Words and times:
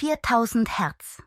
4000 0.00 0.78
Hertz. 0.78 1.20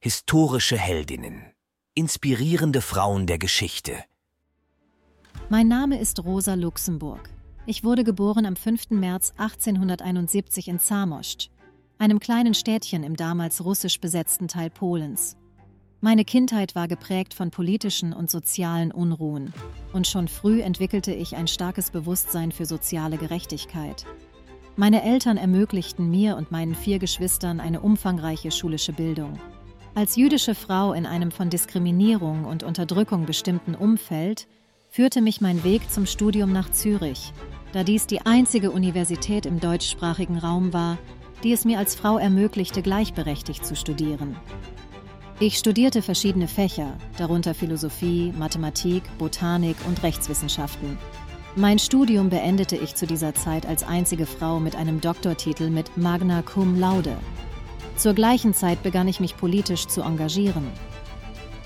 Historische 0.00 0.78
Heldinnen. 0.78 1.52
Inspirierende 1.94 2.80
Frauen 2.80 3.26
der 3.26 3.36
Geschichte. 3.36 4.02
Mein 5.50 5.68
Name 5.68 6.00
ist 6.00 6.24
Rosa 6.24 6.54
Luxemburg. 6.54 7.28
Ich 7.66 7.84
wurde 7.84 8.02
geboren 8.02 8.46
am 8.46 8.56
5. 8.56 8.92
März 8.92 9.34
1871 9.36 10.68
in 10.68 10.80
Zamość, 10.80 11.50
einem 11.98 12.18
kleinen 12.18 12.54
Städtchen 12.54 13.04
im 13.04 13.14
damals 13.14 13.62
russisch 13.62 14.00
besetzten 14.00 14.48
Teil 14.48 14.70
Polens. 14.70 15.36
Meine 16.00 16.24
Kindheit 16.24 16.74
war 16.74 16.88
geprägt 16.88 17.34
von 17.34 17.50
politischen 17.50 18.14
und 18.14 18.30
sozialen 18.30 18.90
Unruhen, 18.90 19.52
und 19.92 20.06
schon 20.06 20.28
früh 20.28 20.62
entwickelte 20.62 21.12
ich 21.12 21.36
ein 21.36 21.46
starkes 21.46 21.90
Bewusstsein 21.90 22.52
für 22.52 22.64
soziale 22.64 23.18
Gerechtigkeit. 23.18 24.06
Meine 24.76 25.02
Eltern 25.02 25.36
ermöglichten 25.36 26.10
mir 26.10 26.36
und 26.36 26.50
meinen 26.50 26.74
vier 26.74 26.98
Geschwistern 26.98 27.60
eine 27.60 27.80
umfangreiche 27.80 28.50
schulische 28.50 28.94
Bildung. 28.94 29.38
Als 29.94 30.16
jüdische 30.16 30.54
Frau 30.54 30.94
in 30.94 31.04
einem 31.04 31.30
von 31.30 31.50
Diskriminierung 31.50 32.46
und 32.46 32.62
Unterdrückung 32.62 33.26
bestimmten 33.26 33.74
Umfeld 33.74 34.48
führte 34.88 35.20
mich 35.20 35.42
mein 35.42 35.62
Weg 35.62 35.90
zum 35.90 36.06
Studium 36.06 36.52
nach 36.52 36.70
Zürich, 36.70 37.34
da 37.74 37.84
dies 37.84 38.06
die 38.06 38.24
einzige 38.24 38.70
Universität 38.70 39.44
im 39.44 39.60
deutschsprachigen 39.60 40.38
Raum 40.38 40.72
war, 40.72 40.96
die 41.42 41.52
es 41.52 41.66
mir 41.66 41.78
als 41.78 41.94
Frau 41.94 42.16
ermöglichte, 42.16 42.80
gleichberechtigt 42.80 43.66
zu 43.66 43.76
studieren. 43.76 44.36
Ich 45.38 45.58
studierte 45.58 46.00
verschiedene 46.00 46.48
Fächer, 46.48 46.96
darunter 47.18 47.52
Philosophie, 47.52 48.32
Mathematik, 48.38 49.02
Botanik 49.18 49.76
und 49.86 50.02
Rechtswissenschaften. 50.02 50.96
Mein 51.54 51.78
Studium 51.78 52.30
beendete 52.30 52.76
ich 52.76 52.94
zu 52.94 53.06
dieser 53.06 53.34
Zeit 53.34 53.66
als 53.66 53.82
einzige 53.82 54.24
Frau 54.24 54.58
mit 54.58 54.74
einem 54.74 55.02
Doktortitel 55.02 55.68
mit 55.68 55.98
Magna 55.98 56.40
Cum 56.40 56.80
Laude. 56.80 57.14
Zur 57.94 58.14
gleichen 58.14 58.54
Zeit 58.54 58.82
begann 58.82 59.06
ich 59.06 59.20
mich 59.20 59.36
politisch 59.36 59.86
zu 59.86 60.00
engagieren. 60.00 60.66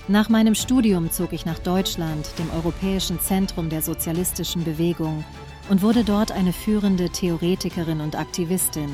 Nach 0.09 0.27
meinem 0.27 0.55
Studium 0.55 1.09
zog 1.09 1.31
ich 1.31 1.45
nach 1.45 1.59
Deutschland, 1.59 2.27
dem 2.37 2.49
europäischen 2.51 3.21
Zentrum 3.21 3.69
der 3.69 3.81
sozialistischen 3.81 4.65
Bewegung, 4.65 5.23
und 5.69 5.81
wurde 5.81 6.03
dort 6.03 6.33
eine 6.33 6.51
führende 6.51 7.09
Theoretikerin 7.09 8.01
und 8.01 8.17
Aktivistin. 8.17 8.93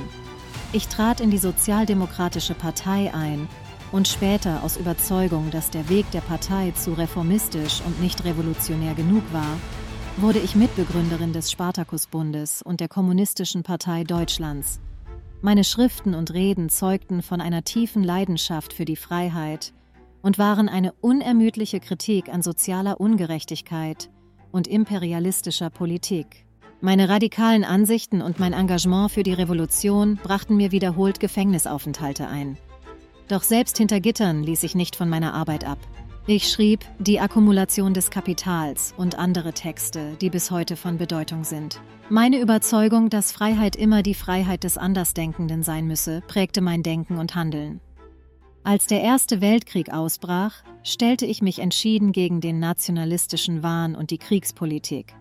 Ich 0.73 0.89
trat 0.89 1.21
in 1.21 1.31
die 1.31 1.39
Sozialdemokratische 1.39 2.53
Partei 2.53 3.11
ein 3.15 3.47
und 3.91 4.07
später 4.07 4.61
aus 4.61 4.77
Überzeugung, 4.77 5.49
dass 5.49 5.71
der 5.71 5.89
Weg 5.89 6.09
der 6.11 6.21
Partei 6.21 6.71
zu 6.75 6.93
reformistisch 6.93 7.81
und 7.83 7.99
nicht 7.99 8.23
revolutionär 8.25 8.93
genug 8.93 9.23
war, 9.31 9.57
wurde 10.17 10.39
ich 10.39 10.55
Mitbegründerin 10.55 11.33
des 11.33 11.51
Spartakusbundes 11.51 12.61
und 12.61 12.79
der 12.79 12.87
Kommunistischen 12.87 13.63
Partei 13.63 14.03
Deutschlands. 14.03 14.79
Meine 15.41 15.63
Schriften 15.63 16.13
und 16.13 16.33
Reden 16.33 16.69
zeugten 16.69 17.21
von 17.21 17.41
einer 17.41 17.63
tiefen 17.63 18.03
Leidenschaft 18.03 18.73
für 18.73 18.85
die 18.85 18.95
Freiheit 18.95 19.73
und 20.21 20.37
waren 20.37 20.69
eine 20.69 20.93
unermüdliche 21.01 21.79
Kritik 21.79 22.29
an 22.29 22.41
sozialer 22.41 23.01
Ungerechtigkeit 23.01 24.09
und 24.51 24.67
imperialistischer 24.67 25.69
Politik. 25.69 26.45
Meine 26.79 27.09
radikalen 27.09 27.63
Ansichten 27.63 28.21
und 28.21 28.39
mein 28.39 28.53
Engagement 28.53 29.11
für 29.11 29.23
die 29.23 29.33
Revolution 29.33 30.17
brachten 30.17 30.55
mir 30.55 30.71
wiederholt 30.71 31.19
Gefängnisaufenthalte 31.19 32.27
ein. 32.27 32.57
Doch 33.27 33.41
selbst 33.41 33.77
hinter 33.77 33.99
Gittern 33.99 34.43
ließ 34.43 34.63
ich 34.63 34.75
nicht 34.75 34.95
von 34.95 35.09
meiner 35.09 35.33
Arbeit 35.33 35.65
ab. 35.65 35.79
Ich 36.25 36.49
schrieb 36.49 36.85
Die 36.99 37.19
Akkumulation 37.19 37.93
des 37.93 38.09
Kapitals 38.09 38.93
und 38.95 39.19
andere 39.19 39.51
Texte, 39.51 40.15
die 40.21 40.29
bis 40.29 40.51
heute 40.51 40.77
von 40.77 40.97
Bedeutung 40.97 41.43
sind. 41.43 41.81
Meine 42.09 42.39
Überzeugung, 42.39 43.09
dass 43.09 43.33
Freiheit 43.33 43.75
immer 43.75 44.03
die 44.03 44.13
Freiheit 44.13 44.63
des 44.63 44.77
Andersdenkenden 44.77 45.63
sein 45.63 45.85
müsse, 45.85 46.21
prägte 46.25 46.61
mein 46.61 46.81
Denken 46.81 47.17
und 47.17 47.35
Handeln. 47.35 47.81
Als 48.63 48.87
der 48.87 49.01
Erste 49.01 49.41
Weltkrieg 49.41 49.91
ausbrach, 49.91 50.63
stellte 50.81 51.25
ich 51.25 51.41
mich 51.41 51.59
entschieden 51.59 52.13
gegen 52.13 52.39
den 52.39 52.57
nationalistischen 52.57 53.61
Wahn 53.61 53.93
und 53.93 54.09
die 54.09 54.17
Kriegspolitik. 54.17 55.13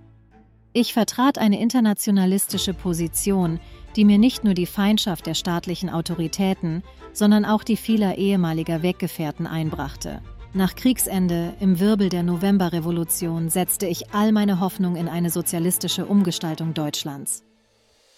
Ich 0.73 0.93
vertrat 0.93 1.37
eine 1.37 1.61
internationalistische 1.61 2.75
Position, 2.75 3.59
die 3.97 4.05
mir 4.05 4.19
nicht 4.19 4.45
nur 4.45 4.55
die 4.55 4.67
Feindschaft 4.67 5.27
der 5.27 5.35
staatlichen 5.35 5.91
Autoritäten, 5.91 6.85
sondern 7.13 7.45
auch 7.45 7.65
die 7.65 7.77
vieler 7.77 8.19
ehemaliger 8.19 8.85
Weggefährten 8.85 9.49
einbrachte. 9.49 10.23
Nach 10.55 10.75
Kriegsende, 10.75 11.55
im 11.61 11.81
Wirbel 11.81 12.11
der 12.11 12.23
Novemberrevolution, 12.23 13.49
setzte 13.49 13.87
ich 13.87 14.13
all 14.13 14.33
meine 14.33 14.61
Hoffnung 14.61 14.97
in 14.97 15.09
eine 15.09 15.31
sozialistische 15.31 16.05
Umgestaltung 16.05 16.75
Deutschlands. 16.75 17.43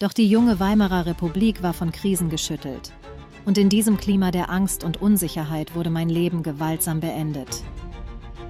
Doch 0.00 0.12
die 0.12 0.28
junge 0.28 0.58
Weimarer 0.58 1.06
Republik 1.06 1.62
war 1.62 1.72
von 1.72 1.92
Krisen 1.92 2.30
geschüttelt. 2.30 2.90
Und 3.44 3.56
in 3.56 3.68
diesem 3.68 3.98
Klima 3.98 4.32
der 4.32 4.50
Angst 4.50 4.82
und 4.82 5.00
Unsicherheit 5.00 5.76
wurde 5.76 5.90
mein 5.90 6.08
Leben 6.08 6.42
gewaltsam 6.42 6.98
beendet. 6.98 7.62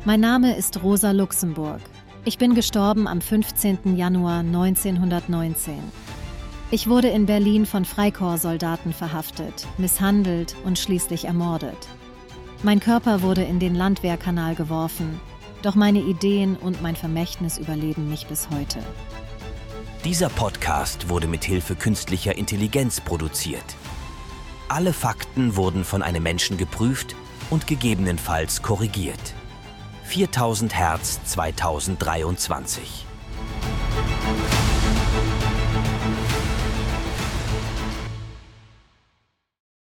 Mein 0.06 0.21
Name 0.21 0.56
ist 0.56 0.83
Rosa 0.83 1.11
Luxemburg. 1.11 1.83
Ich 2.25 2.39
bin 2.39 2.55
gestorben 2.55 3.06
am 3.06 3.21
15. 3.21 3.99
Januar 3.99 4.39
1919. 4.39 5.75
Ich 6.71 6.89
wurde 6.89 7.09
in 7.09 7.27
Berlin 7.27 7.67
von 7.67 7.84
Freikorpssoldaten 7.84 8.94
verhaftet, 8.94 9.67
misshandelt 9.77 10.56
und 10.65 10.78
schließlich 10.78 11.27
ermordet. 11.27 11.77
Mein 12.64 12.80
Körper 12.80 13.20
wurde 13.20 13.42
in 13.42 13.58
den 13.58 13.75
Landwehrkanal 13.75 14.54
geworfen, 14.54 15.20
doch 15.60 15.75
meine 15.75 16.00
Ideen 16.00 16.56
und 16.56 16.80
mein 16.80 16.97
Vermächtnis 16.97 17.58
überleben 17.58 18.08
mich 18.08 18.26
bis 18.26 18.48
heute. 18.48 18.78
Dieser 20.02 20.30
Podcast 20.30 21.10
wurde 21.10 21.26
mit 21.26 21.44
Hilfe 21.44 21.76
künstlicher 21.76 22.38
Intelligenz 22.38 23.02
produziert. 23.02 23.76
Alle 24.70 24.94
Fakten 24.94 25.56
wurden 25.56 25.84
von 25.84 26.02
einem 26.02 26.22
Menschen 26.22 26.56
geprüft 26.56 27.14
und 27.50 27.66
gegebenenfalls 27.66 28.62
korrigiert. 28.62 29.34
4000 30.04 30.75
Hertz 30.75 31.22
2023 31.26 33.03